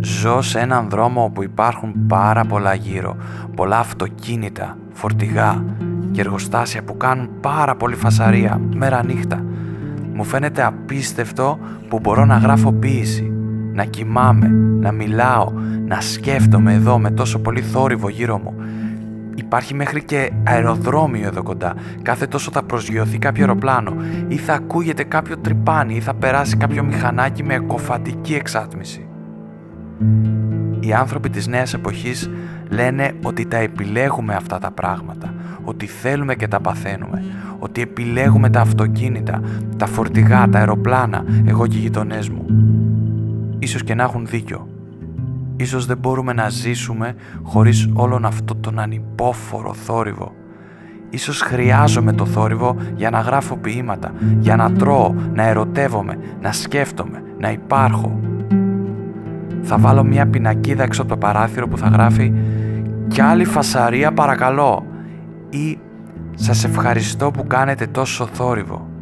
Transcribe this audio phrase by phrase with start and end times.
[0.00, 3.16] Ζω σε έναν δρόμο όπου υπάρχουν πάρα πολλά γύρω,
[3.54, 5.64] πολλά αυτοκίνητα, φορτηγά
[6.10, 9.44] και εργοστάσια που κάνουν πάρα πολύ φασαρία μέρα νύχτα.
[10.14, 13.32] Μου φαίνεται απίστευτο που μπορώ να γράφω ποίηση,
[13.72, 14.48] να κοιμάμαι,
[14.80, 15.52] να μιλάω,
[15.86, 18.54] να σκέφτομαι εδώ με τόσο πολύ θόρυβο γύρω μου.
[19.34, 21.74] Υπάρχει μέχρι και αεροδρόμιο εδώ κοντά.
[22.02, 23.94] Κάθε τόσο θα προσγειωθεί κάποιο αεροπλάνο
[24.28, 29.08] ή θα ακούγεται κάποιο τρυπάνι ή θα περάσει κάποιο μηχανάκι με εκοφαντική εξάτμιση.
[30.80, 32.30] Οι άνθρωποι της νέας εποχής
[32.68, 37.24] λένε ότι τα επιλέγουμε αυτά τα πράγματα, ότι θέλουμε και τα παθαίνουμε,
[37.58, 39.40] ότι επιλέγουμε τα αυτοκίνητα,
[39.76, 42.44] τα φορτηγά, τα αεροπλάνα, εγώ και οι γειτονές μου.
[43.58, 44.68] Ίσως και να έχουν δίκιο.
[45.56, 50.34] Ίσως δεν μπορούμε να ζήσουμε χωρίς όλον αυτό τον ανυπόφορο θόρυβο.
[51.10, 57.22] Ίσως χρειάζομαι το θόρυβο για να γράφω ποίηματα, για να τρώω, να ερωτεύομαι, να σκέφτομαι,
[57.38, 58.20] να υπάρχω.
[59.62, 62.32] Θα βάλω μια πινακίδα έξω από το παράθυρο που θα γράφει
[63.08, 64.86] «Κι άλλη φασαρία παρακαλώ»
[65.50, 65.78] ή
[66.34, 68.93] «Σας ευχαριστώ που κάνετε τόσο θόρυβο».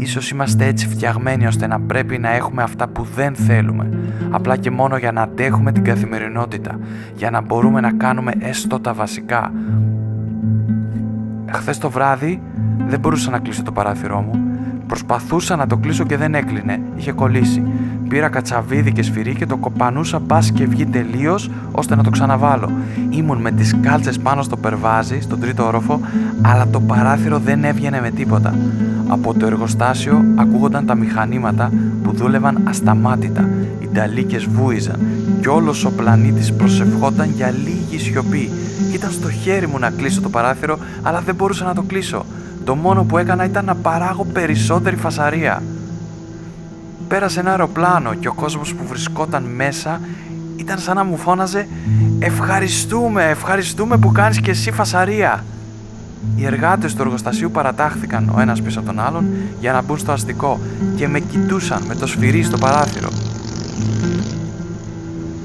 [0.00, 3.90] Ίσως είμαστε έτσι φτιαγμένοι ώστε να πρέπει να έχουμε αυτά που δεν θέλουμε,
[4.30, 6.78] απλά και μόνο για να αντέχουμε την καθημερινότητα,
[7.16, 9.52] για να μπορούμε να κάνουμε έστω τα βασικά.
[11.52, 12.42] Χθες το βράδυ
[12.86, 14.40] δεν μπορούσα να κλείσω το παράθυρό μου.
[14.86, 17.62] Προσπαθούσα να το κλείσω και δεν έκλεινε, είχε κολλήσει.
[18.10, 22.70] Πήρα κατσαβίδι και σφυρί και το κοπανούσα μπας και βγει τελείως ώστε να το ξαναβάλω.
[23.10, 26.00] Ήμουν με τις κάλτσες πάνω στο περβάζι, στον τρίτο όροφο,
[26.42, 28.54] αλλά το παράθυρο δεν έβγαινε με τίποτα.
[29.08, 31.72] Από το εργοστάσιο ακούγονταν τα μηχανήματα
[32.02, 33.48] που δούλευαν ασταμάτητα.
[33.78, 34.98] Οι νταλίκες βούιζαν
[35.40, 38.50] και όλος ο πλανήτης προσευχόταν για λίγη σιωπή.
[38.94, 42.24] Ήταν στο χέρι μου να κλείσω το παράθυρο, αλλά δεν μπορούσα να το κλείσω.
[42.64, 45.62] Το μόνο που έκανα ήταν να παράγω περισσότερη φασαρία
[47.10, 50.00] πέρασε ένα αεροπλάνο και ο κόσμος που βρισκόταν μέσα
[50.56, 51.68] ήταν σαν να μου φώναζε
[52.18, 55.44] «Ευχαριστούμε, ευχαριστούμε που κάνεις και εσύ φασαρία».
[56.36, 59.24] Οι εργάτες του εργοστασίου παρατάχθηκαν ο ένας πίσω από τον άλλον
[59.60, 60.60] για να μπουν στο αστικό
[60.96, 63.08] και με κοιτούσαν με το σφυρί στο παράθυρο.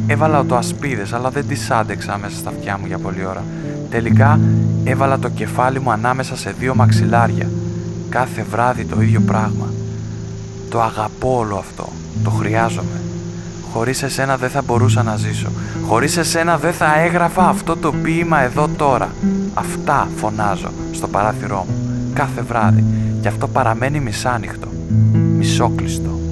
[0.07, 3.43] Έβαλα το ασπίδες αλλά δεν τις άντεξα μέσα στα αυτιά μου για πολλή ώρα.
[3.89, 4.39] Τελικά
[4.83, 7.49] έβαλα το κεφάλι μου ανάμεσα σε δύο μαξιλάρια.
[8.09, 9.65] Κάθε βράδυ το ίδιο πράγμα.
[10.75, 11.87] Το αγαπώ όλο αυτό.
[12.23, 13.01] Το χρειάζομαι.
[13.73, 15.47] Χωρίς εσένα δεν θα μπορούσα να ζήσω.
[15.87, 19.09] Χωρίς εσένα δεν θα έγραφα αυτό το ποίημα εδώ τώρα.
[19.53, 21.75] Αυτά φωνάζω στο παράθυρό μου
[22.13, 22.83] κάθε βράδυ.
[23.21, 24.67] Και αυτό παραμένει μισάνυχτο.
[25.37, 26.24] Μισόκλειστο.